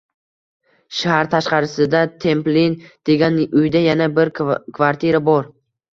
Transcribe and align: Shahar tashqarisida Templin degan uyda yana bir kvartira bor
Shahar 0.99 1.27
tashqarisida 1.33 2.01
Templin 2.25 2.77
degan 3.11 3.37
uyda 3.63 3.85
yana 3.89 4.09
bir 4.17 4.33
kvartira 4.41 5.25
bor 5.29 5.51